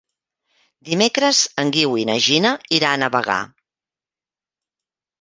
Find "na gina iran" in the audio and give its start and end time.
2.13-3.07